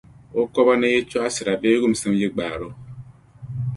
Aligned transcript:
O 0.39 0.41
kɔba 0.53 0.73
ni 0.77 0.87
yi 0.93 0.99
chɔɣisira 1.11 1.53
bee 1.61 1.79
wumsim 1.81 2.13
yi 2.19 2.27
gbaari 2.33 2.65
o. 2.69 2.71